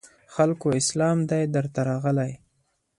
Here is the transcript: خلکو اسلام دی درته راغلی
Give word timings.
خلکو 0.33 0.67
اسلام 0.79 1.17
دی 1.29 1.43
درته 1.55 1.81
راغلی 1.89 2.31